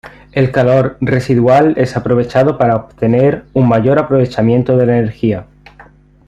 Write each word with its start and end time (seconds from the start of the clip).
El 0.31 0.51
calor 0.51 0.97
residual 0.99 1.75
es 1.77 1.95
aprovechado 1.95 2.57
para 2.57 2.75
obtener 2.75 3.43
un 3.53 3.67
mayor 3.69 3.99
aprovechamiento 3.99 4.75
de 4.75 4.85
la 4.87 4.97
energía. 4.97 5.45